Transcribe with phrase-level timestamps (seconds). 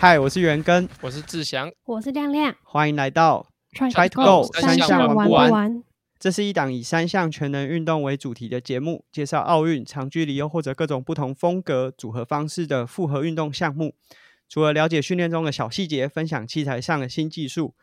[0.00, 2.54] 嗨，我是元根，我是志祥，我是亮亮。
[2.62, 5.84] 欢迎来到 Try to go，三项项玩玩不完完？
[6.20, 13.96] 这是一档以三项全能运动为主题的节目，介绍奥运、长距离又或者各种不同风格组合方式的复合运动项目。
[14.48, 17.74] 除了了解训练中的小细节，分享器材上的新技术，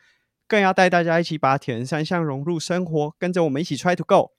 [0.47, 4.32] 更要带大家一起把铁人三项融入生活，跟着我们一起 try to go。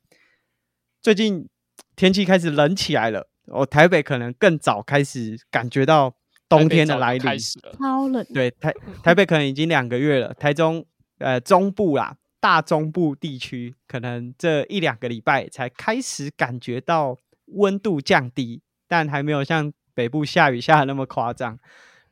[1.02, 1.46] 最近
[1.94, 6.14] 天气开始冷起来了，哦，台北可能更早开始感觉到
[6.48, 7.38] 冬天的来临。
[7.78, 8.24] 超冷。
[8.32, 10.84] 对，台台北可能已经两个月了，台中
[11.18, 21.58] 呃中部啦，大中部地区可能这一两个礼拜才开始感觉到温度降低，但还没有像北部下雨下的那么夸张。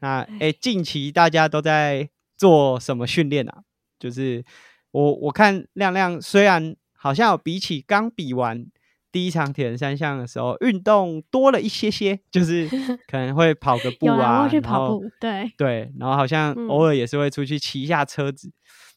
[0.00, 3.62] 那诶，近期大家都在做什么训练啊？
[3.98, 4.44] 就是
[4.90, 8.66] 我我看亮亮虽然好像有比起刚比完
[9.14, 12.68] 第一场铁人三项的时候，运动多了一些些， 就是
[13.06, 15.04] 可能会跑个步有啊，然后跑步。
[15.20, 18.50] 对，对，然后好像嗯偶尔也是会出去骑一下车子，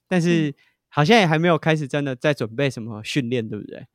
[0.07, 0.55] 但是
[0.89, 3.85] 好像也还没有开始真的在准备什么训练，对不对？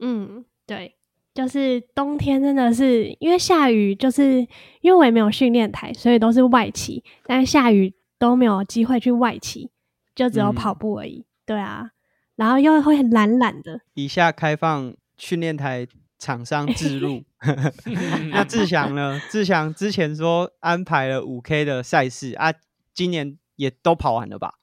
[0.00, 0.96] 嗯，对，
[1.32, 4.46] 就是冬天真的是因为下雨，就是
[4.82, 9.70] 因为我也没有训练台，所以都是外骑，但是下雨都没有机会去外骑，
[10.14, 11.24] 就只有跑嗯步而已。
[11.46, 11.92] 对啊，
[12.36, 13.80] 然后又会很懒懒的。
[13.94, 14.94] 以下开放
[15.24, 15.86] 训练台
[16.18, 17.24] 厂商置入。
[18.30, 19.18] 那志祥呢？
[19.30, 22.52] 志祥之前说安排了五 K 的赛事啊，
[22.92, 24.58] 今年也都跑完了吧？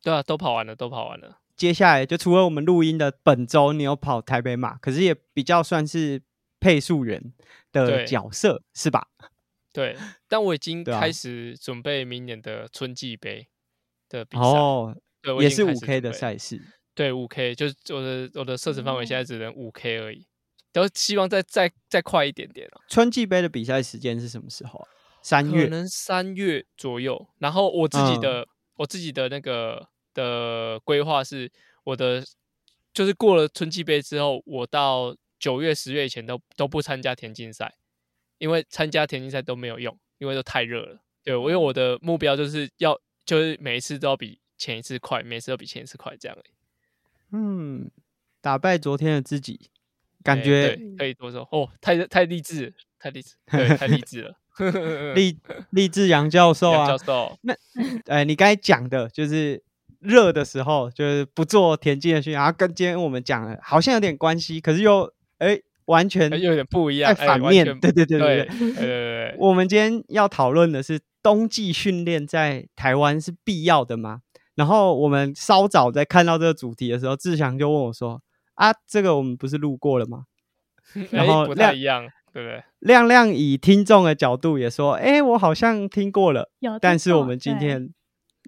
[0.00, 1.40] 对啊，都跑完了，都跑完了。
[1.56, 6.22] 接下来就除了我们录音的本周，你有跑台北马，可是也比较算是
[6.60, 7.32] 配速员
[7.72, 9.08] 的角色，是吧？
[9.72, 9.96] 对，
[10.28, 13.48] 但我已经开始准备明年的春季杯
[14.08, 14.42] 的比赛。
[14.42, 14.96] 哦，
[15.40, 16.12] 也是五 K 的。
[16.12, 16.62] 赛事。
[16.96, 20.26] 对，五 K 就是我的我的射程范围哦现在只能五 K 而已，
[20.72, 22.80] 都希望再再再快一点点啊。
[22.88, 24.88] 春季杯的比赛时间是什么时候啊？
[25.22, 25.64] 三月。
[25.64, 27.28] 可能三月左右。
[27.38, 31.52] 然后我自己嗯的、我自己的那个的规划是，
[31.84, 32.24] 我的
[32.94, 37.74] 就是过了春季杯之后，我到九月、十月以前都都不参加田径赛，
[38.38, 41.00] 因为参加田径赛都没有用，因为都太热了。
[41.22, 46.55] 对，我因为我的目标就是要就是每一次都要比前一次快，每次都比前一次快这样而已。
[47.32, 47.90] 嗯，
[48.40, 49.70] 打败昨天的自己，
[50.22, 55.38] 感觉可以多说，哦，太太励志，太励志，太励志了，呵呵呵，励
[55.70, 57.54] 励志杨教授啊，教授，那，
[58.06, 59.62] 哎，你刚才讲的就是
[60.00, 74.22] 热的时候就是不做田径的训，然后跟今天我们讲的好像有点关系，可是又，哎，完全，又有点不一样，反面，对对对对，我们今天要讨论的是冬季训练在台湾是必要的吗？
[74.56, 78.20] 然后我们稍早在看到这个主题的时候，志祥就问我说
[78.56, 80.24] ：“啊，这个我们不是录过了吗？”
[81.12, 82.64] 然后不太一样，对不对？
[82.80, 87.92] 亮亮以听众的角度也说：“哎，我好像听过了。”有，但是我们今天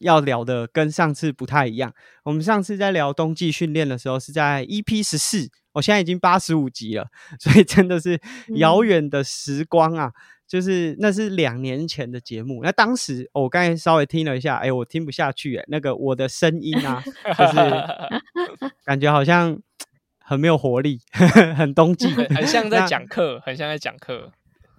[0.00, 1.92] 要聊的跟上次不太一样。
[2.24, 7.08] 我们上次在聊冬季训练的时候是在 EP 十四，我现在已经八十五集了，
[7.38, 8.18] 所以真的是
[8.56, 10.12] 遥嗯远的时光啊！
[10.48, 17.04] 就是那是两年前的节目，那当时、哦我刚才稍微听了一下，哎，我听不下去，哎，那个我的声音啊，
[17.36, 19.60] 就是 感觉好像
[20.18, 21.00] 很没有活力，
[21.54, 24.32] 很冬季，很很像在那讲课，很像在讲课。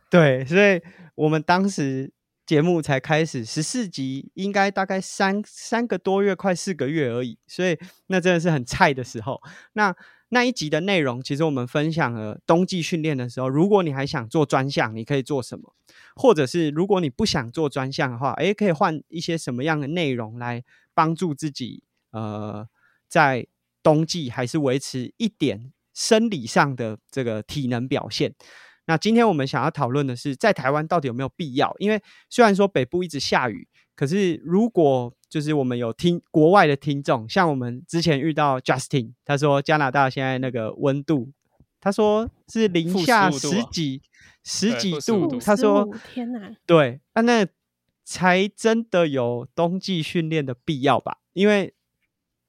[0.09, 0.81] 对，所以
[1.13, 2.11] 我们当时
[2.49, 7.77] 节目才开始十四集，应该大概三三个多月，快四个月而已，所以
[8.07, 9.39] 那真的是很菜的时候。
[9.73, 9.95] 那
[10.29, 15.75] 那一集的内容，其实我们分享了冬季训练的时候，如果你还想做专项，你可以做什么？
[16.15, 20.63] 或者是如果你不想做专项的话，诶，可以换一些什么样的内容来
[20.95, 21.83] 帮助自己？
[22.09, 22.67] 呃，
[23.07, 23.45] 在
[23.83, 28.33] 冬季还是维持一点生理上的这个体能表现。
[28.89, 31.71] 那今天我们想要讨论的是，在台湾到底有没有必要？
[31.77, 41.29] 因为虽然说北部一直下雨，可是如果就是我们有听国外的听众，像我们之前遇到 Justin，他说加拿大现在那个温度，
[41.79, 44.01] 他说是零下15度啊十几
[44.43, 47.45] 十几对负15度，度他说55天哪，对，啊，那
[48.03, 51.19] 才真的有冬季训练的必要吧？
[51.33, 51.75] 因为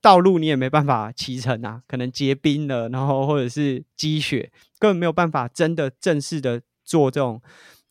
[0.01, 7.43] 道路你也没办法骑乘啊，可能结冰了，然后或者是积雪，根本没有办法真的正式的做这种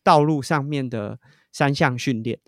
[0.03, 1.19] 道路上面的
[1.51, 2.39] 三项训练。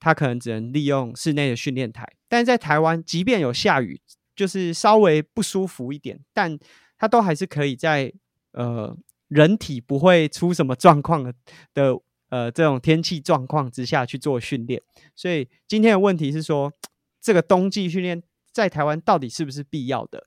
[0.00, 4.00] 他可能只能利用室内的训练台，但是在台湾，即便有下雨，
[4.36, 6.56] 就是稍微不舒服一点，但
[6.96, 8.12] 他都还是可以在
[8.52, 8.96] 呃
[9.26, 11.34] 人体不会出什么状况的
[11.74, 14.80] 的呃这种天气状况之下去做训练。
[15.16, 16.72] 所以今天的问题是说，
[17.20, 18.22] 这个冬季训练
[18.58, 20.26] 在台湾到底是不是必要的？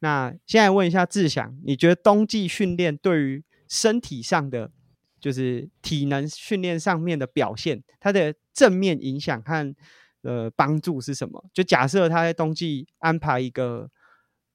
[0.00, 4.70] 那现在问一下志祥，你觉得冬季训练对于身体上的
[5.20, 9.74] 就是体能训练上面的表现，它的正面影响和
[10.22, 11.44] 呃帮助是什么？
[11.54, 13.88] 就假设他在冬季安排一个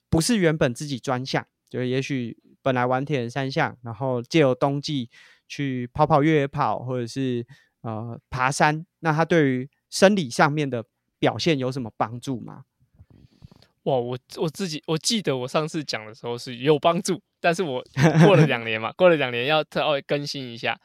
[0.10, 5.10] 不是原本自己专项，就也许本来玩铁人三项，然后借由冬季
[5.48, 7.46] 去跑跑越野跑，或者是
[7.82, 10.86] 呃爬山，那他对于生理上面的
[11.20, 12.64] 表现有什么帮助吗？
[13.84, 17.84] 哇，我我自己我记得我上次讲的时候是有帮助，但是我
[18.26, 20.80] 过了两年嘛，过了两年要稍微更新一下，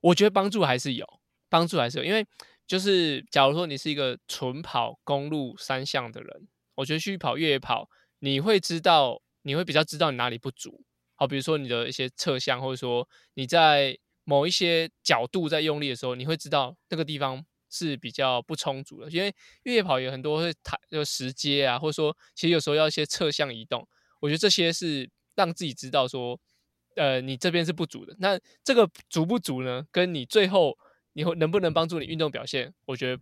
[0.00, 1.04] 我觉得帮助还是有，
[1.48, 2.24] 帮助还是有，因为
[2.66, 7.88] 就是假如说你是一个纯跑公路三项的人，我觉得去跑越野跑，
[8.20, 10.84] 你会知道，你会比较知道你哪里不足，
[11.16, 17.44] 好，比如说你的一些侧向，或者说你在某一些角度在用力的时候，你会知道那个地方。
[17.74, 19.34] 是比较不充足的，因为
[19.64, 23.84] 越野跑有很多会抬就石阶啊，或者说其实有时候要一些侧向移动，
[24.20, 26.38] 我觉得这些是让自己知道说，
[26.94, 28.14] 呃，你这边是不足的。
[28.20, 29.84] 那这个足不足呢？
[29.90, 30.78] 跟你最后
[31.14, 32.72] 你会能不能帮助你运动表现？
[32.86, 33.20] 我觉得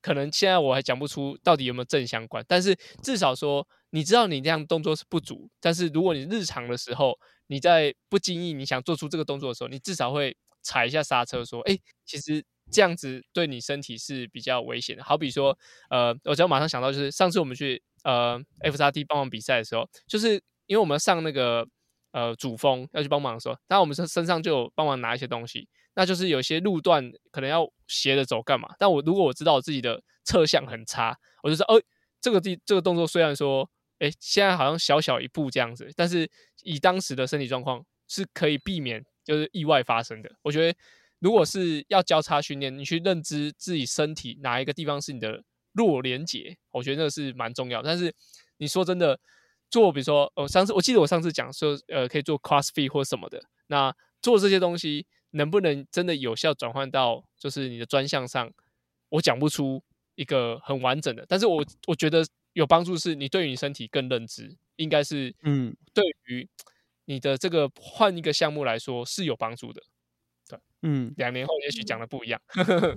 [0.00, 7.16] 可能现在我还讲不出到底有没有正相关，但是至少说你知道你这样动作是不足，但是如果你日常的时候
[7.46, 12.44] 你在不经意你想做出这个动作的时候，你至少会踩一下刹车，说，哎，其实。
[12.72, 15.04] 这样子对你身体是比较危险的。
[15.04, 15.56] 好比说，
[15.90, 20.34] 呃，我只要马上想到，就是上次我们去呃 F 叉 T 帮忙比赛的时候，就是
[20.66, 21.64] 因为我们上那个
[22.12, 28.68] 呃主峰要去帮忙的时候，当然我们身身上就有帮忙拿一些东西，那就是有些路段可能要斜着走干嘛。
[28.78, 31.80] 但我如果我知道我自己的侧向很差，我就说，哦，
[32.20, 36.28] 这个地这个动作虽然说，哎，现在好像小小一步这样子，但是
[36.62, 40.30] 以当时的身体状况是可以避免就是意外发生的。
[40.42, 40.78] 我觉得。
[41.22, 47.80] 如果是要交叉训练，你去认知自己身体哪一个地方是你的弱连结，我觉得那个是蛮重要。
[47.80, 48.12] 但是
[48.56, 49.20] 你说真的，
[49.70, 58.52] 做比如说，呃，上次我记得我上次讲说，呃，可以做 crossfit 或什么的，那做这些东西能不能真的有效转换到就是你的专项上？
[59.10, 59.80] 我讲不出
[60.16, 66.48] 一个很完整的，但是我我觉得有帮助，是你对于你身体更认知，应该是嗯，对于
[67.04, 69.80] 你的这个换一个项目来说是有帮助的。
[70.82, 72.40] 嗯，两年后也许讲的不一样。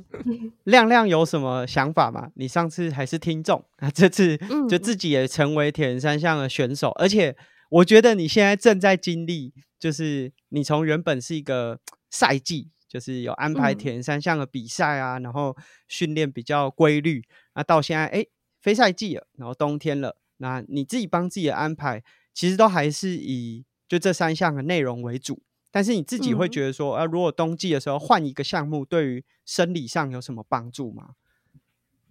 [0.65, 2.31] 亮亮有什么想法吗？
[2.35, 4.37] 你上次还是听众啊，这次
[4.67, 7.35] 就自己也成为铁人三项的选手，而且
[7.69, 11.79] 我觉得你现在正在经历，就是你从原本是一个
[12.09, 15.55] 赛季，就是有安排铁人三项的比赛啊，然后
[15.87, 17.23] 训练比较规律，
[17.53, 18.25] 那到现在哎
[18.59, 22.03] 非赛季了，然后冬天了，那你自己帮自己的安排，
[22.33, 25.43] 其实都还是以就这三项的内容为主。
[25.75, 31.10] 但是你自己会觉得说，啊，如果冬季的时候换一个项目，对于生理上有什么帮助吗？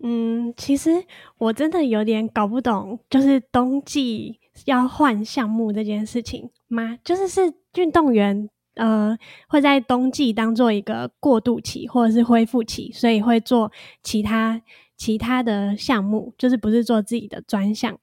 [0.00, 1.02] 嗯，其实
[1.38, 6.98] 我真的有点搞不懂，就是冬季要换项目这件事情吗？
[7.02, 9.16] 就是是运动员呃
[9.48, 13.72] 会在冬季当做一个过渡期或者是恢复期，所以会做
[14.02, 14.60] 其他
[14.94, 17.98] 其他的项目，就是不是做自己的专项，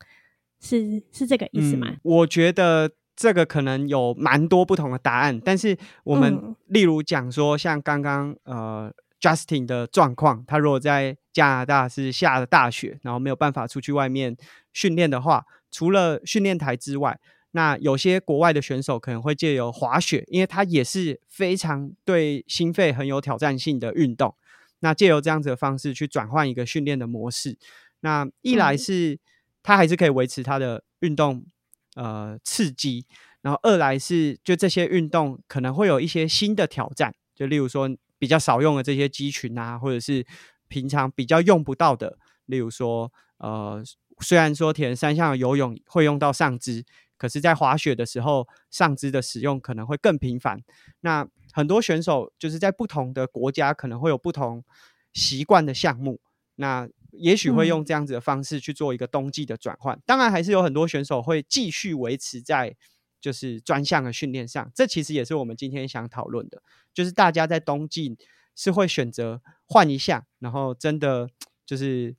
[0.60, 1.98] 是是这个意思吗？
[2.02, 2.94] 我觉得。
[3.22, 14.36] 这个可能有蛮多不同的答案，但是我们例如讲说，像刚刚呃 Justin 的状况，他如果在加拿大是下了大雪，然后没有办法出去外面
[14.74, 17.20] 训练的话，除了训练台之外，
[17.52, 24.34] 那有些国外的选手可能会借由滑雪，因为它也是非常对心肺很有挑战性的运动，
[24.80, 27.56] 那借由这样子的方式去转换一个训练的模式，
[28.00, 29.20] 那一来是
[29.62, 31.46] 他还是可以维持他的运动。
[31.96, 33.06] 呃，刺激，
[33.42, 40.26] 然后二来是就这些运动可能会有一些新的挑战，就例如说比较少用的这些肌群啊，或者是
[40.70, 43.84] 平常比较用不到的，例如说呃，
[44.22, 46.86] 虽然说铁人三项游泳会用到上肢，
[47.18, 50.62] 可是在滑雪的时候上肢的使用可能会更频繁。
[51.02, 54.64] 那很多选手就是在不同的国家可能会有不同
[55.12, 56.22] 习惯的项目，
[56.56, 56.88] 那。
[57.12, 62.76] 也许会用这样子的方式去做一个冬季的转换，当然还是有很多选手会继续维持在
[63.20, 64.72] 就是专项的训练上。
[64.74, 66.62] 这其实也是我们今天想讨论的，
[66.94, 68.18] 就是大家在冬季
[68.56, 71.30] 是会选择换一项，然后真的
[71.66, 72.16] 就是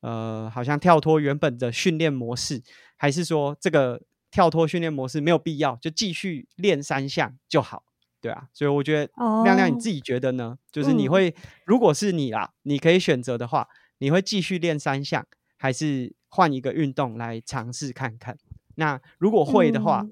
[0.00, 2.62] 呃，好像跳脱原本的训练模式，
[2.96, 7.82] 还是说这个跳脱训练模式没有必要，就继续练三项就好，
[8.20, 8.48] 对啊。
[8.52, 9.12] 所以我觉得
[9.44, 10.58] 亮亮你自己觉得呢？
[10.70, 11.34] 就是你会
[11.64, 13.68] 如果是你啦，你可以选择的话。
[13.98, 15.26] 你会继续练三项，
[15.56, 18.36] 还是换一个运动来尝试看看？
[18.76, 20.06] 那如果会的话，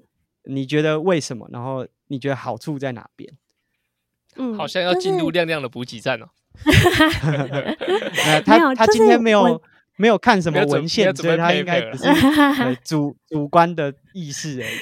[0.45, 1.47] 你觉得为什么？
[1.51, 3.31] 然后你觉得好处在哪边？
[4.37, 6.27] 嗯，好像要进入亮亮的补给站哦。
[8.45, 9.61] 他他今天没有
[9.97, 12.05] 没有看什么文献，所以他应该只是
[12.83, 14.75] 主主观的意识而已。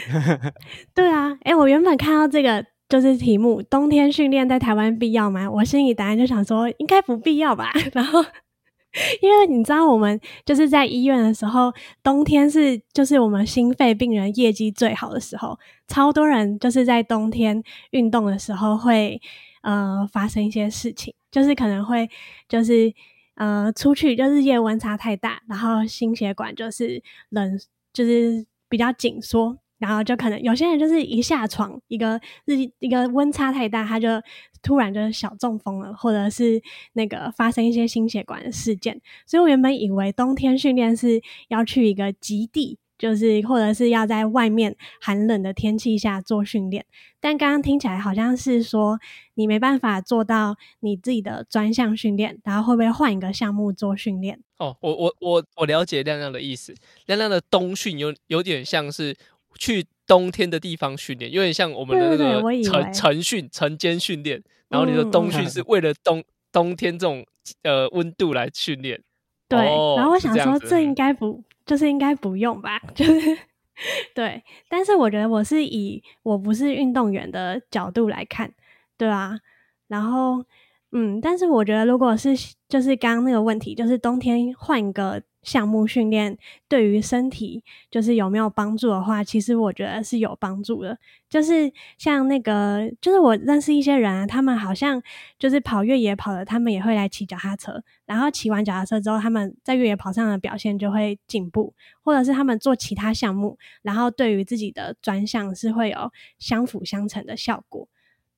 [0.94, 2.66] 对啊，哎，我原本看到这个。
[2.90, 5.50] 就是题目，冬天训练在台湾必要吗？
[5.50, 7.72] 我心里答案就想说，应该不必要吧。
[7.92, 8.24] 然后，
[9.22, 11.74] 因为你知道，我们就是在医院的时候，
[12.04, 15.58] 冬天是就是我们心肺病人业绩最好的时候，
[15.88, 19.20] 超多人就是在冬天运动的时候会
[19.62, 22.10] 呃发生一些事情，就是可能会
[22.48, 22.94] 就是
[23.36, 27.60] 呃出去就日夜温差太大，然后心血管就是冷
[27.92, 29.58] 就是比较紧缩。
[29.84, 34.08] 然后就可能有些人就是一下床，一个日一个温差太大，他就
[34.62, 36.62] 突然就小中风了，或者是
[36.94, 39.02] 那个发生一些心血管的事件。
[39.26, 46.86] 所以我原本以为冬天训练是要去一个极地，就是或者是要在外面寒冷的天气下做训练。
[47.20, 49.00] 但刚刚听起来好像是说
[49.34, 54.40] 你没办法做到你自己的专项训练，然后会不会换一个项目做训练？
[54.60, 56.74] 哦，我我我我了解亮亮的意思，
[57.06, 59.14] 亮亮的冬训有有点像是。
[59.58, 64.44] 去冬天的地方训练，有点像我们的那个晨晨训、晨间训练。
[64.70, 67.24] 然后你的冬训是为了冬冬天这种
[67.62, 69.02] 呃温度来训练。
[69.48, 72.82] 对，然后我想说，这应该不就是应该不用吧？
[72.96, 73.38] 就是
[74.16, 78.52] 对，但是我觉得我是以我不是运动员的角度来看，
[78.98, 79.40] 对啊。
[79.88, 80.44] 然后
[80.92, 82.34] 嗯，但是我觉得如果是
[82.68, 85.22] 就是刚刚那个问题，就是冬天换一个。
[85.44, 90.98] 项目训练对于身体就是有没有帮助的话，其实我觉得是有帮助的。
[91.30, 95.02] 就是像那个，就是我认识一些人啊，他们好像
[95.40, 97.84] 就是跑越野跑的，他们也会来骑脚踏车。
[98.06, 101.74] 然后骑完脚踏车之后，他们在越野跑上的表现就会进步，
[102.04, 107.88] 或者是他们做其他项目，然后对于自己的专项是会有相辅相成的效果。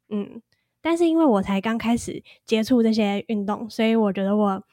[0.10, 0.42] 嗯，
[0.82, 4.64] 但是因为我才刚开始接触这些运动，所以我觉得我。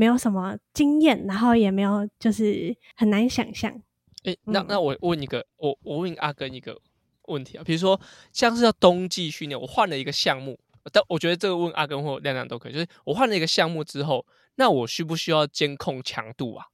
[0.00, 3.70] 没有什么经验，然后也没有，就是很难想象。
[4.24, 6.74] 哎，那那我问一个，我我问阿根一个
[7.24, 8.00] 问题啊，比如说
[8.32, 10.58] 像是要冬季训练，我换了一个项目，
[10.90, 16.68] 但我觉得这个问阿根或亮亮都可以，就是我换了一个项目之后，那我需不需要监控强度啊？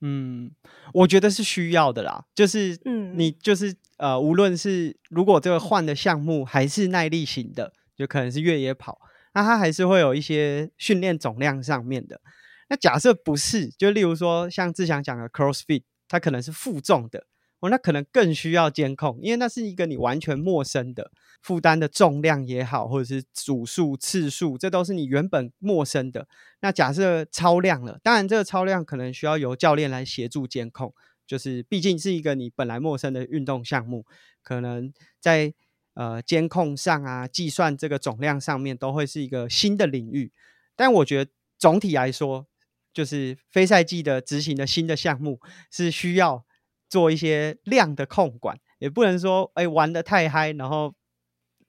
[0.00, 0.50] 嗯，
[0.94, 8.98] 我觉得是需要的啦，就是嗯，你就是呃，无论是如果这个换的项目还是耐力型的，就可能是越野跑。
[9.36, 12.22] 那它还是会有一些训练总量上面的。
[12.70, 17.26] 那假设不是，就例如说像志祥讲的 CrossFit，它可能是负重的
[17.60, 21.10] 哦，那可能更需要监控，因为那是一个你完全陌生的
[21.42, 26.26] 负担的重量也好，或者是组数、次数，这都是你原本陌生的。
[26.62, 30.94] 那假设超量了，当然这个超量可能需要由教练来协助监控，
[31.26, 34.06] 就是毕竟是一个你本来陌生的运动项目，
[34.42, 34.90] 可能
[35.20, 35.52] 在。
[35.96, 40.30] 呃，监控上啊，计算这个总量上面都会是一个新的领域，
[40.76, 42.46] 但我觉得总体来说，
[42.92, 46.44] 就是非赛季的执行的新的项目是需要
[46.86, 50.94] 做一些量的控管，也不能说哎玩的太嗨，然后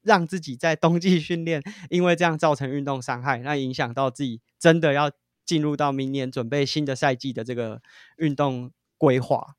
[0.01, 5.10] 让自己在冬季训练，因为这样造成运动伤害，那影响到自己真的要
[5.46, 7.81] 进入到明年准备新的赛季的这个
[8.17, 9.55] 运动规划。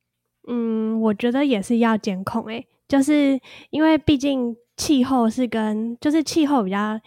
[0.47, 2.67] 嗯，我觉得也是要监控哎。
[2.89, 3.39] 就是
[3.71, 6.99] 因为毕竟气候是跟就是气候比较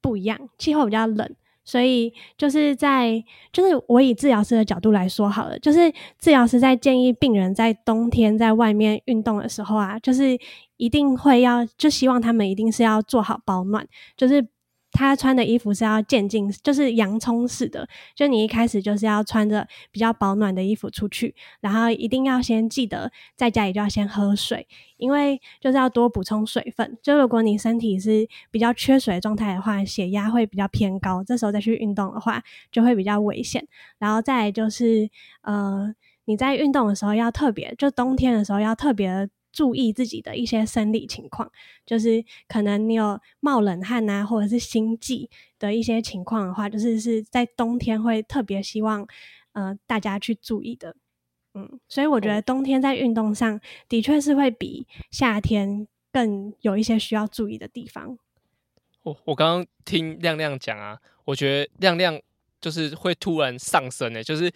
[0.00, 1.34] 不一样，气候比较冷，
[1.64, 3.22] 所以就是在
[3.52, 10.36] 就是我以治疗师的角度来说好了，就是治疗师在建议病人在冬天在外面运动的时候啊，就是
[10.76, 13.86] 一定会要就希望他们一定是要做好保暖，
[14.16, 14.46] 就是。
[14.92, 17.88] 他穿的衣服是要渐进，就是洋葱式的。
[18.14, 24.68] 就你一开始就是要穿着比较保暖的衣服出去，然后一定要先记得在家里就要先喝水，
[24.98, 26.98] 因为就是要多补充水分。
[27.02, 33.66] 就如果你身体是比较缺水的状态的话，血压会比较偏高，这时候再去运动的话就会比较危险。
[33.98, 35.08] 然后再就是
[35.40, 35.94] 呃，
[36.26, 39.28] 你在运动的时候要特别，就冬天的时候要特别。
[39.52, 41.52] 注意自己的一些生理情况，
[41.84, 45.28] 就是可能你有冒冷汗啊，或者是心悸
[45.58, 49.06] 的一些情况的话，就是是在冬天会特别希望，
[49.52, 50.96] 呃，大家去注意的。
[51.52, 58.18] 嗯，所以我觉得冬天在运动上的确是会比夏天更有一些需要注意的地方。
[59.02, 62.18] 我我刚刚听亮亮讲啊，我觉得亮亮
[62.58, 64.50] 就是会突然上升诶，就是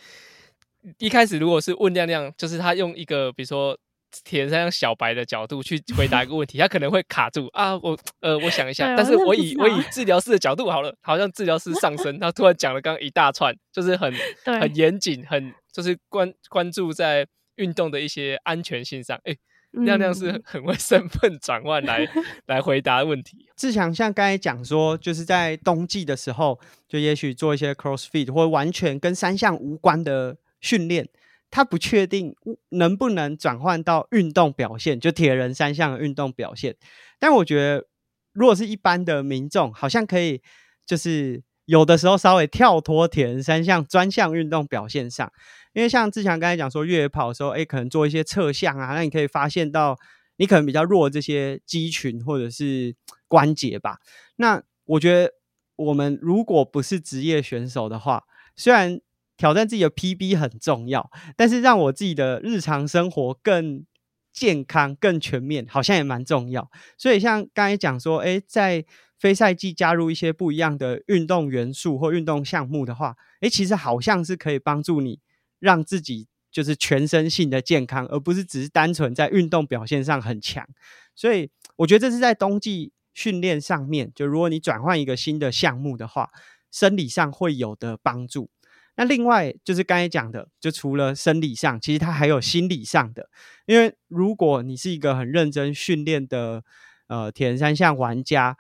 [0.99, 3.79] 一开始如果是问亮亮，就是他用一个比如说。
[4.25, 7.77] 铁山小白的角度去回答一个问题，他可能会卡住啊！
[7.79, 14.13] 我呃，我想一下，但是我以我以治疗师的角度好了，好像治疗师上身， 他突然讲了刚刚一大串，就是很
[14.45, 19.19] 很严谨，很就是关关注在运动的一些安全性上。
[19.25, 19.37] 哎，
[19.73, 22.09] 亮亮是很会身份转换来
[22.47, 23.47] 来回答问题。
[23.57, 26.59] 志强像刚才讲说，就是在冬季的时候，
[26.89, 31.09] 就也许做一些 CrossFit 或完全跟三项无关的训练。
[31.57, 32.37] 他不确定
[32.69, 36.77] 能不能转换到运动表现，就铁人三项的运动表现。
[37.19, 37.87] 但我觉得，
[38.35, 40.43] 如果是一般的民众，好像可以，
[40.85, 45.33] 就是有的时候稍微跳脱铁人三项专项运动表现上，
[45.73, 49.97] 因为像志强刚才讲说，越野跑的时候，哎，可能做一些侧向啊，那你可以发现到
[50.37, 52.95] 你可能比较弱这些肌群或者是
[53.29, 53.97] 关节吧。
[54.37, 55.33] 那我觉得，
[55.77, 59.01] 我们如果不是职业选手的话，虽然
[59.37, 63.85] 挑战自己的 PB 很重要，但是让我自己的日常生活更
[64.33, 66.71] 健康、更全面，好像也蛮重要。
[66.97, 68.85] 所以像刚才讲说，诶，在
[69.19, 75.21] 非赛季加入一些不一样的运动元素或运动项目的话，诶，其实好像是可以帮助你
[75.59, 80.67] 让自己就是全身性的健康，而不是只是单纯在运动表现上很强。
[81.15, 86.29] 所以我觉得这是在冬季训练上面，就如果你转换一个新的项目的话，
[86.71, 88.51] 生理上会有的帮助。
[88.97, 93.29] 那另外就是刚才讲的，就除了生理上，其实它还有心理上的。
[93.67, 96.65] 因为如果你是一个很认真训练的
[97.09, 98.57] 呃铁人三项玩家，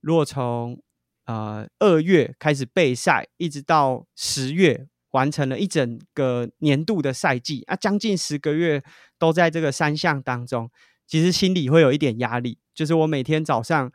[0.00, 0.82] 如果从
[1.26, 8.82] 呃二月开始备赛，一直到十月完成了一整个年度的赛季，啊，将近十个月
[9.18, 10.68] 都在这个三项当中，
[11.06, 12.58] 其实心里会有一点压力。
[12.74, 13.92] 就是我每天早上，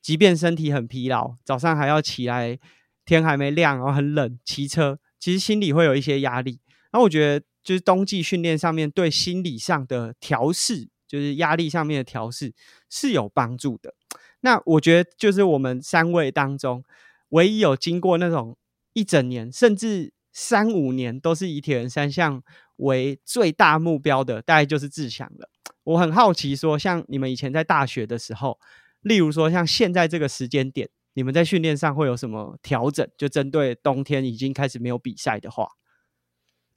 [0.00, 2.58] 即便身体很疲劳，早上还要起来，
[3.04, 4.98] 天还没亮，然后很冷，骑车。
[5.18, 12.52] 其实心里会有一些压力，然后我觉得就是冬季训练上面对心理上的调试，就是压力上面的调试
[12.90, 13.94] 是有帮助的。
[14.40, 16.84] 那我觉得就是我们三位当中，
[17.30, 18.56] 唯一有经过那种
[18.92, 22.42] 一整年甚至三五年都是以铁人三项
[22.76, 25.50] 为最大目标的，大概就是志祥了。
[25.84, 28.60] 我很好奇，说像你们以前在大学的时候，
[29.00, 30.88] 例如说像现在这个时间点。
[31.16, 33.08] 你们在训练上会有什么调整？
[33.16, 35.66] 就针对冬天已经开始没有比赛的话，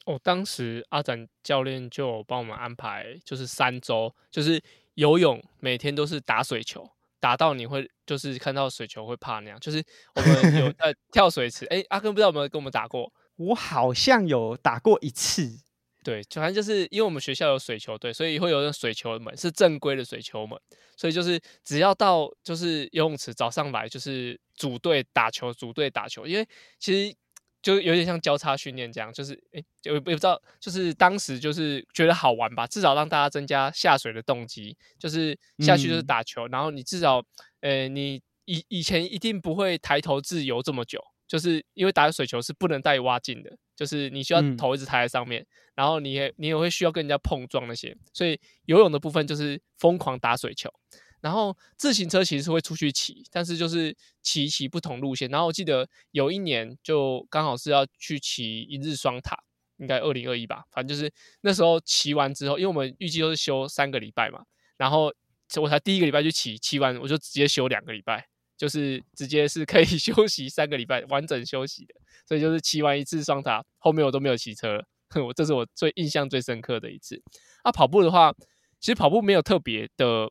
[0.05, 9.59] 哦，当时阿展教练就帮我们安排，就是三周，就是游泳每天都是打水球，打到你会就是看到水球会怕那样。
[9.59, 9.83] 就是
[10.15, 13.11] 我们有 呃跳水池，哎，阿根不知道有没有跟我们打过？
[13.35, 15.59] 我好像有打过一次。
[16.01, 20.57] 对，反正就是因为我们学校有水球队，所以会有那水球门，是正规的水球门。
[20.95, 26.25] 所以就是只要到就是游泳池早上来就是组队打球，组队打球。
[26.25, 26.47] 因为
[26.79, 27.15] 其实
[27.61, 34.77] 就有点像交叉训练这样，就是诶，就也不知道，就是当时就是觉得好玩吧，至少让大家增加下水的动机。
[34.97, 37.21] 就是下去就是打球，然后你至少
[37.59, 41.03] 呃，你以以前一定不会抬头自由这么久。
[41.29, 50.73] 就是因为打水球是不能带挖镜的，就是你需要头一直抬在上面，然后你也你也会需要跟人家碰撞那些，所以游泳的部分就是疯狂打水球，
[51.21, 55.29] 然后自行车其实是会出去骑，但是就是骑骑不同路线。
[55.29, 59.37] 然后我记得有一年就刚好是要去骑一日双塔，
[59.77, 64.43] 应该二零二一吧，反正就是那时候骑完之后，因为我们预计都是休三个礼拜嘛，
[64.77, 65.13] 然后
[65.61, 68.27] 我才第一个礼拜就骑，骑完我就直接休两个礼拜。
[68.59, 71.95] 就是直接是可以 休息三个礼拜，完整休息的，
[72.27, 74.83] 所以就是骑完一次双塔，后面我都没有骑车，
[75.25, 77.23] 我这是我最印象最深刻的一次。
[77.63, 78.35] 啊，跑步的话，
[78.81, 80.29] 其实跑步没有特别的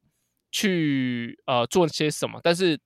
[0.52, 2.78] 去呃做些什么，但是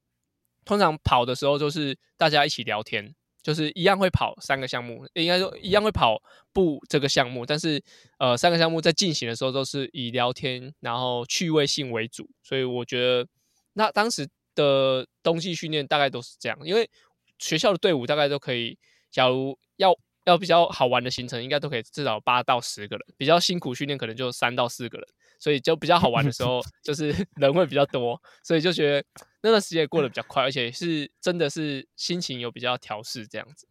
[0.64, 7.82] 通常跑的时候就是大家一起聊天，就是一样会跑三个项目，应该说一样会跑步这个项目，但是
[8.18, 13.26] 呃三个项目在进行的时候都是以聊天然后趣味性为主，所以我觉得
[13.72, 14.28] 那当时。
[14.54, 16.88] 的冬季训练大概都是这样，因为
[17.38, 18.78] 学校的队伍大概都可以，
[19.10, 29.04] 假如要要比较好玩的行程，应该都可以至少八到十个人，比较辛苦训练可能就三到四个人，所以就比较好玩的时候， 就是 人会比较多，所以就觉得
[29.42, 33.66] 那段时间过得比较快，而且是真的是心情有比较调试这样子。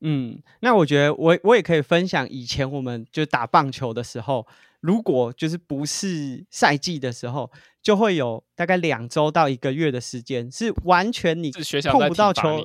[0.00, 4.46] 嗯，那我觉得我我也可以分享以前我们就打棒球的时候。
[4.84, 7.50] 如果就是不是赛季的时候，
[7.82, 11.50] 就会有大概两周到一个月的时间，是完全你
[11.90, 12.62] 碰不到球。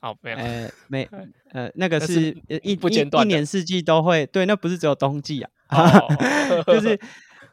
[0.00, 1.08] 好，没有，呃，没，
[1.52, 4.26] 呃，那个是一一一年四季都会。
[4.26, 5.50] 对，那不是只有冬季啊，
[6.66, 6.98] 就是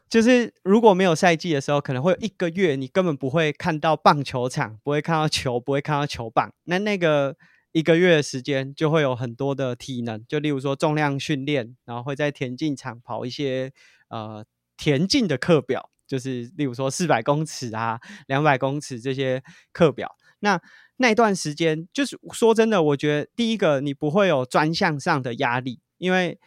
[0.08, 6.52] 就是，如果没有赛季的时候，可能会有一个月你根本不会看到棒球场，不会看到球，不会看到球棒。
[6.64, 7.36] 那那个。
[7.74, 13.72] 一个月的时间就会有很多的体能，就例如说重量训练，然后会在田径场跑一些
[14.06, 20.14] 呃田径的课表，就是例如说四百公尺啊、两百公尺这些课表。
[20.38, 20.60] 那
[20.98, 26.38] 那段时间，就是说真的，我觉得第一个你不会有专项上的压力，因为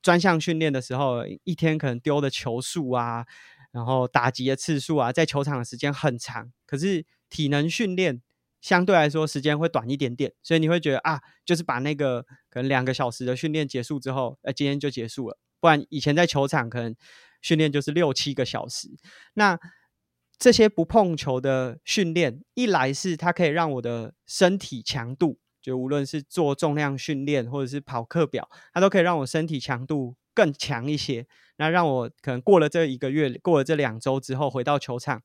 [0.00, 3.26] 专项训练的时候，一天可能丢的球数啊，
[3.72, 6.50] 然后打击的次数啊，在球场的时间很长。
[6.64, 8.22] 可是体能训练。
[8.62, 15.36] 相对来说时间会短一点点，所以你会觉得啊，就是把那个可能两个小时的训练结束之后，呃，今天就结束了。
[15.60, 16.94] 不然以前在球场可能
[17.40, 18.88] 训练就是六七个小时。
[19.34, 19.58] 那
[20.38, 31.26] 这些不碰球的训练，一来是它可以让我的身体强度，就无论是做重量训练或者是跑课表，它都可以让我身体强度更强一些。
[31.56, 35.22] 那让我可能过了这一个月，过了这两周之后，回到球场，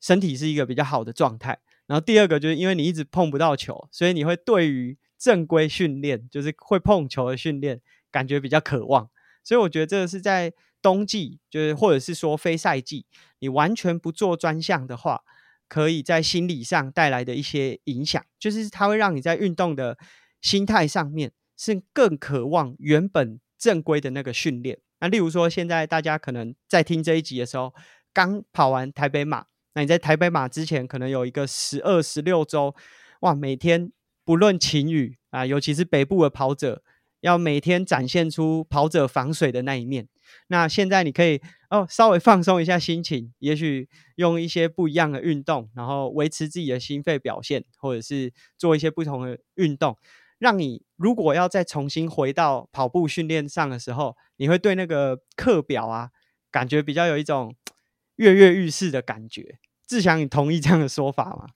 [0.00, 1.58] 身体是一个比较好的状态。
[1.88, 9.08] 然后第二个就是因为你一直碰不到球，所以你会对于正规训练，就是会碰球的训练，感觉比较渴望。
[9.42, 13.06] 所以我觉得这个是在冬季，就是或者是说非赛季，
[13.38, 15.22] 你完全不做专项的话，
[15.66, 19.96] 可以在心理上带来的一些影响，就是它会让你在运动的
[20.42, 24.78] 心态上面是更渴望原本正规的那个训练。
[25.00, 27.74] 那例如说，现在大家可能在听这一集的时候，
[28.12, 29.46] 刚跑完台北马。
[29.78, 32.74] 那你在台北马之前，可能有一个十二、十六周，
[33.20, 33.92] 哇，每天
[34.24, 36.82] 不论晴雨啊，尤其是北部的跑者，
[37.20, 40.08] 要每天展现出跑者防水的那一面。
[40.48, 49.96] 那现在你可以哦，稍微放松一下心情，也许用一些不一样的运动，然后维持自己的心肺表现，或者是做一些不同的运动，
[50.40, 56.10] 让你如果要再重新回到跑步训练上的时候，你会对那个课表啊，
[56.50, 57.54] 感觉比较有一种
[58.16, 59.60] 跃跃欲试的感觉。
[59.88, 61.48] 志祥，你同意这样的说法吗？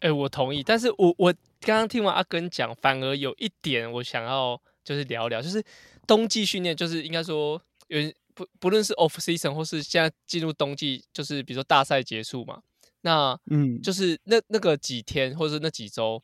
[0.00, 0.62] 哎，我同意。
[0.62, 5.62] 但是我我刚刚听完阿根讲，反而有一点我想要就是聊聊，就是
[6.06, 7.98] 冬季训练，就是应该说有
[8.34, 12.62] 不不论是 off season 或是现在进入冬季，就是比如说大赛结束嘛，
[13.02, 16.22] 那嗯，就是那那个几天或者是那几周，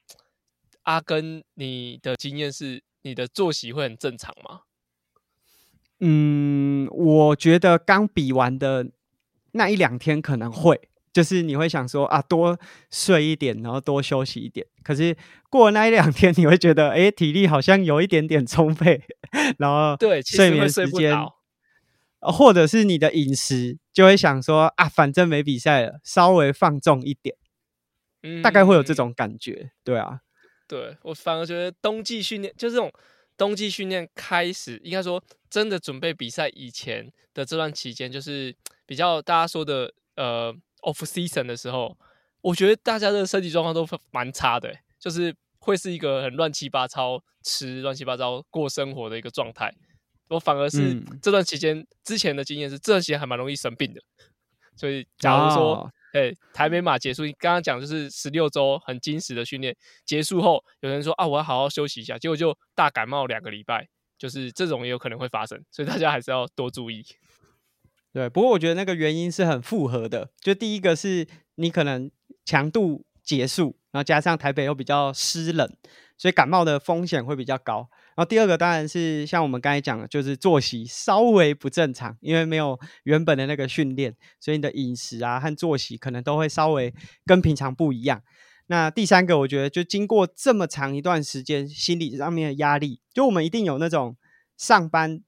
[0.82, 4.62] 阿根你的经验是你的作息会很正常吗？
[6.00, 8.90] 嗯，我觉得刚比完的
[9.52, 10.88] 那一两天可能会。
[11.16, 12.58] 就是你会想说啊，多
[12.90, 14.66] 睡一点，然后多休息一点。
[14.82, 15.16] 可是
[15.48, 19.00] 过那一两天，你会觉得，哎，体力好像有一点点充沛，
[19.56, 21.16] 然后对睡眠时间，
[22.20, 27.34] 或者是你的饮食，就会想说啊，反正没比赛了，稍微放纵一点，
[28.22, 29.70] 嗯大概会有这种感觉。
[29.82, 30.20] 对啊，
[30.68, 32.92] 对我反而觉得冬季训练，就这种
[33.38, 40.54] 冬季训练开始，应该说真的准备比赛以前的这段期间，就是比较大家说的呃。
[40.82, 41.96] Off season 的时候，
[42.42, 49.74] 我觉得大家的身体状况都蛮差的，就是会是一个很乱七八糟吃、乱七八糟过生活的一个状态。
[50.28, 54.00] 我反而是这段期间之前的经验是，这段期间还蛮容易生病的。
[54.74, 67.06] 所以，假如说，哎，台北马结束，你刚刚讲就是十六周很精实的训练结束后，有人说啊，我要好好休息一下，结果就大感冒两个礼拜，就是这种也有可能会发生，所以大家还是要多注意。
[68.16, 70.30] 对，不过我觉得那个原因是很复合的。
[70.40, 71.26] 就第一个是
[71.56, 72.10] 你可能
[72.46, 75.70] 强度结束，然后加上台北又比较湿冷，
[76.16, 77.90] 所以感冒的风险会比较高。
[78.16, 86.94] 然后第二个当然是像我们刚才讲的，就是作息稍微不正常，因为没有原本的那个训练，所以你的饮食啊和作息可能都会稍微
[87.26, 88.22] 跟平常不一样。
[88.68, 94.16] 那第三个，我觉得就经过这么长一段时间，心理上面的压力，就我们一定有那种
[94.56, 95.20] 上班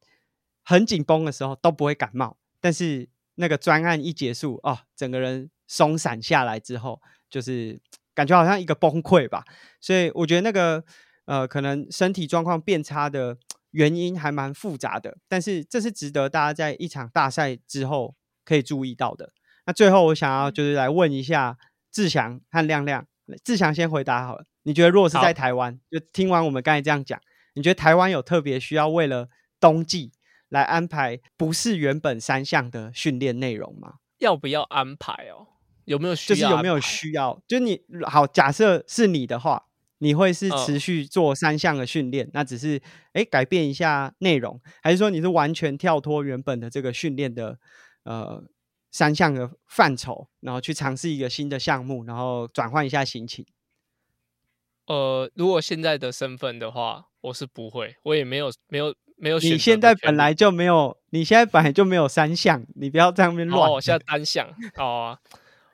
[0.64, 2.38] 很紧绷的时候都不会感冒。
[2.60, 7.80] 但是那个专案一结束哦，整个人松散下来之后，就是
[8.14, 9.44] 感觉好像一个崩溃吧。
[9.80, 10.82] 所以我觉得那个
[11.26, 13.36] 呃，可能身体状况变差的
[13.70, 15.16] 原因还蛮复杂的。
[15.28, 19.32] 但是这是值得大家在一场大赛之后可以注意到的。
[19.66, 21.58] 那最后我想要就是来问一下
[21.92, 23.06] 志祥和亮亮，
[23.44, 24.44] 志祥先回答好了。
[24.62, 27.20] 你觉得如果是在台湾，就听完我们刚才这样讲，
[27.54, 29.28] 你觉得台湾有特别需要为了
[29.60, 30.12] 冬季？
[30.48, 33.96] 来安排不是原本三项的训练内容吗？
[34.18, 35.46] 要不要安排哦？
[35.84, 36.36] 有没有需要？
[36.36, 37.42] 就是有没有需要？
[37.46, 39.66] 就你好，假设是你的话，
[39.98, 42.28] 你会是持续做三项的训练？
[42.32, 42.80] 那只是
[43.12, 47.58] 哎改变一下内容，还是说你是完全跳脱原本的这个训练的
[48.04, 48.42] 呃
[48.90, 53.46] 三项的范畴，然后去尝试一个新的项目，然后转换一下心情？
[54.86, 58.94] 呃，如果现在的身份的话，我是不会，我也没有没有。
[59.20, 63.70] 没有，你现在本来就没有，你现在本来就没有三项，你不要在那边乱。
[63.70, 65.18] 哦，现在单项哦。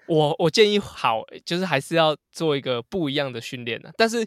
[0.07, 3.93] 我我建议好，就是还是要做一个不一样的训练的。
[3.97, 4.27] 但是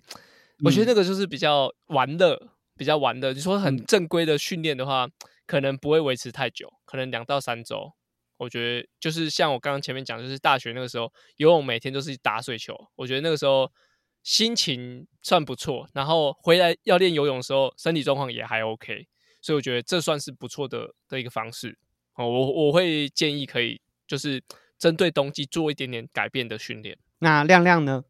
[0.63, 3.33] 我觉得那个就是比较玩的，比较玩的。
[3.33, 5.07] 你说很正规的训练的话，
[5.45, 7.91] 可能不会维持太久，可能两到三周。
[8.37, 13.71] 我觉得就是像我刚刚前面讲，就是大学那个时候游泳每天都是打水球，我觉得那个时候。
[14.27, 19.07] 心情算不错，然后回来要练游泳的时候，身体状况也还 OK，
[19.41, 21.77] 所以我觉得这算是不错的的一个方式。
[22.15, 24.43] 哦，我我会建议可以就是
[24.77, 26.97] 针对冬季做一点点改变的训练。
[27.19, 28.03] 那亮亮呢？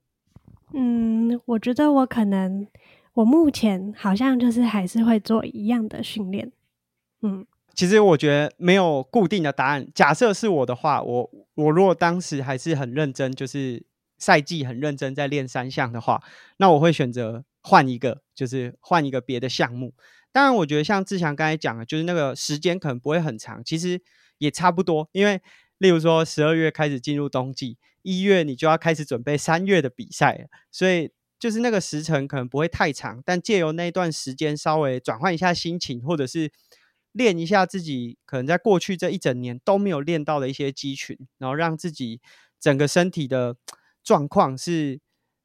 [0.74, 2.68] 嗯，我觉得我可能，
[3.14, 6.52] 我目前好像就是还是会做一样的训练。
[7.22, 9.88] 嗯，其实我觉得没有固定的答案。
[9.94, 13.86] 假设是我的话，我我如果当时还是很认真，就是
[14.18, 16.24] 赛季很认真在练三项的话，
[16.58, 19.94] 那我会选择换一个，就是换一个别的项目。
[20.32, 24.02] 当然，我觉得像志强刚才讲的，就是那个时间可能不会很长，其实
[24.38, 25.10] 也差不多。
[25.12, 25.42] 因为
[25.78, 33.22] 例如说十二月开始进入冬季，一月你就要开始准备三月的比赛，所以就是那个时程可能不会太长。
[33.26, 36.52] 但借由那段时间稍微转换一下心情，或者是
[37.14, 42.22] 练一下自己可能在过去这一整年都没有练到的一些肌群，然后让自己
[42.60, 43.56] 整个身体的
[44.08, 45.02] 状况是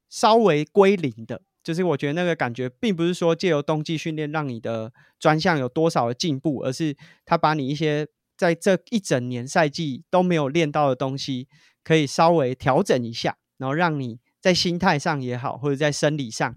[0.08, 1.42] 稍微归零的。
[1.64, 11.48] 就是我觉得那个感觉，并不是说借由冬季训练让你的专项有多少的进步，而是他把你一些在这一整年赛季都没有练到的东西，
[11.82, 16.54] 可以稍微调整一下，然后让你在心态上也好，或者在生理上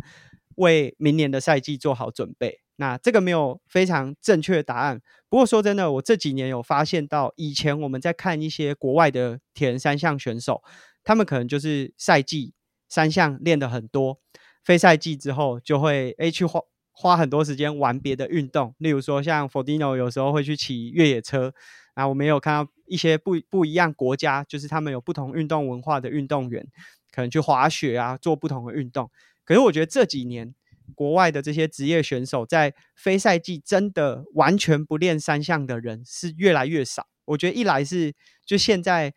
[0.55, 2.61] 为明年的赛季做好准备。
[2.77, 4.99] 那这个没有非常正确的答案。
[5.29, 10.61] 不过说真的，我这几年有发现到，以前我们在看一些国外的铁人三项选手，
[11.05, 12.53] 他们可能就是赛季
[12.89, 14.19] 三项练的很多。
[14.61, 16.59] 非赛季之后，就会诶去花
[16.91, 21.53] 花很多时间玩别的运动，例如说像 Fordino 有时候会去骑越野车，
[21.93, 26.65] 啊，我们有看到一些不不一样国家，就是他们有不同运动文化的运动员，
[27.11, 29.11] 可能去滑雪啊，做不同的运动。
[29.43, 30.55] 可是我觉得这几年
[30.95, 37.07] 国外的这些职业选手在非赛季真的完全不练三项的人是越来越少。
[37.25, 39.13] 我觉得一来是就现在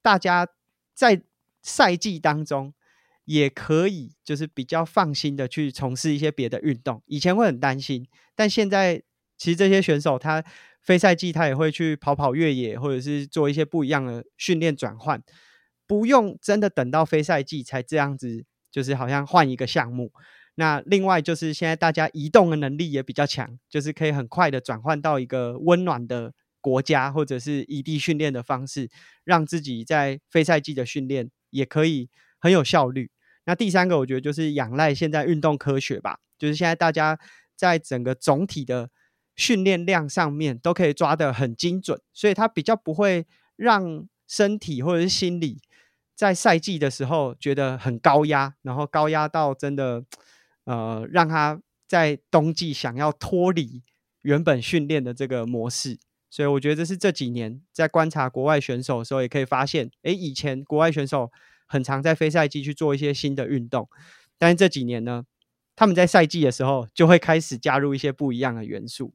[0.00, 0.46] 大家
[0.94, 1.22] 在
[1.62, 2.74] 赛季当中。
[3.24, 7.00] 也可以，就是比较放心的去从事一些别的运动。
[7.06, 9.00] 以前会很担心，但现在
[9.38, 10.42] 其实这些选手他
[10.80, 15.22] 非赛季他也会去跑跑越野，或者是做一些不一样的训练转换，
[15.86, 20.12] 不用真的等到非赛季才这样子，就是好像换一个项目。
[20.56, 28.90] 那另外就是现在大家移动的能力也比较强，就是可以很快的转换到一个温暖的国家，或者是异地训练的方式，
[29.22, 32.10] 让自己在非赛季的训练也可以。
[32.42, 33.08] 很有效率。
[33.44, 37.16] 那第三个，我觉得就是仰赖现在运动科学吧，就是现在大家
[37.54, 38.90] 在整个总体的
[39.36, 45.60] 训练量上面都可以抓得很精准，所以它比较不会让身体或者是心理
[46.16, 50.04] 在赛季的时候觉得很高压，然后高压到真的
[50.64, 53.84] 呃让他在冬季想要脱离
[54.22, 56.00] 原本训练的这个模式。
[56.32, 61.30] 所以我觉得这是这几年在观察国外选手的时候，也可以发现，诶，以前国外选手。
[61.64, 63.88] 很常在非赛季去做一些新的运动，
[64.36, 65.24] 但是这几年呢，
[65.74, 69.14] 他们在赛季的时候就会开始加入一些不一样的元素。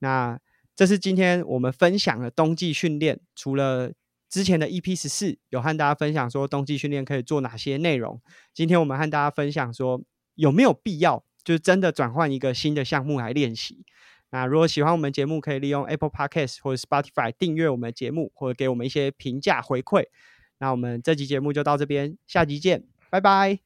[0.00, 0.36] 那
[0.74, 3.92] 这是今天我们分享的冬季训练，除了
[4.28, 8.20] 之前的 EP 十四有和大家分享说冬季训练可以做哪些内容，
[8.52, 10.02] 今天我们和大家分享说
[10.34, 13.84] 有没有必要就是真的转换一个新的项目来练习。
[14.30, 20.04] 那如果喜欢我们节目，可以利用 Apple Podcast 或者 Spotify 订阅我们的节目，或者给我们一些评价回馈。
[20.58, 23.60] 那我们这期节目就到这边，下集见，拜拜，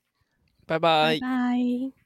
[0.67, 2.00] 拜拜，拜。